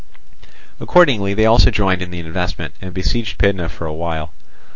[0.79, 4.33] Accordingly they also joined in the investment, and besieged Pydna for a while.